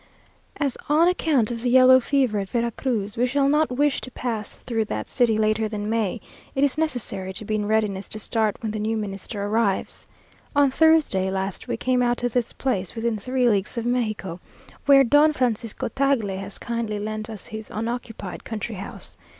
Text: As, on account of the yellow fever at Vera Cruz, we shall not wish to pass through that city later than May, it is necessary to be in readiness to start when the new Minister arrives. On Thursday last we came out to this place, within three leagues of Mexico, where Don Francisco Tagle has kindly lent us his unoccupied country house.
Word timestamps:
As, 0.57 0.79
on 0.89 1.07
account 1.07 1.51
of 1.51 1.61
the 1.61 1.69
yellow 1.69 1.99
fever 1.99 2.39
at 2.39 2.49
Vera 2.49 2.71
Cruz, 2.71 3.15
we 3.17 3.27
shall 3.27 3.47
not 3.47 3.69
wish 3.69 4.01
to 4.01 4.09
pass 4.09 4.53
through 4.65 4.85
that 4.85 5.07
city 5.07 5.37
later 5.37 5.67
than 5.69 5.91
May, 5.91 6.19
it 6.55 6.63
is 6.63 6.75
necessary 6.75 7.31
to 7.33 7.45
be 7.45 7.53
in 7.53 7.67
readiness 7.67 8.09
to 8.09 8.17
start 8.17 8.57
when 8.63 8.71
the 8.71 8.79
new 8.79 8.97
Minister 8.97 9.43
arrives. 9.45 10.07
On 10.55 10.71
Thursday 10.71 11.29
last 11.29 11.67
we 11.67 11.77
came 11.77 12.01
out 12.01 12.17
to 12.17 12.29
this 12.29 12.51
place, 12.51 12.95
within 12.95 13.19
three 13.19 13.47
leagues 13.47 13.77
of 13.77 13.85
Mexico, 13.85 14.39
where 14.87 15.03
Don 15.03 15.33
Francisco 15.33 15.87
Tagle 15.89 16.35
has 16.35 16.57
kindly 16.57 16.97
lent 16.97 17.29
us 17.29 17.45
his 17.45 17.69
unoccupied 17.69 18.43
country 18.43 18.73
house. 18.77 19.17